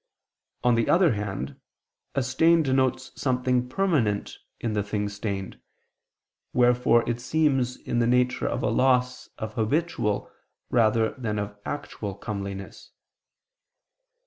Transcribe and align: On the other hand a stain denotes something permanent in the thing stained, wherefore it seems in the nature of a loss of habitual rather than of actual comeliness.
On 0.63 0.73
the 0.73 0.89
other 0.89 1.13
hand 1.13 1.57
a 2.15 2.23
stain 2.23 2.63
denotes 2.63 3.11
something 3.15 3.69
permanent 3.69 4.39
in 4.59 4.73
the 4.73 4.81
thing 4.81 5.07
stained, 5.09 5.59
wherefore 6.53 7.07
it 7.07 7.21
seems 7.21 7.77
in 7.77 7.99
the 7.99 8.07
nature 8.07 8.47
of 8.47 8.63
a 8.63 8.69
loss 8.71 9.27
of 9.37 9.53
habitual 9.53 10.27
rather 10.71 11.11
than 11.19 11.37
of 11.37 11.55
actual 11.67 12.15
comeliness. 12.15 12.93